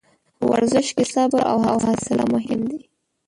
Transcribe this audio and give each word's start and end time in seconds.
په 0.37 0.43
ورزش 0.51 0.87
کې 0.95 1.05
صبر 1.13 1.41
او 1.51 1.57
حوصله 1.83 2.25
مهم 2.33 2.61
دي. 2.69 2.81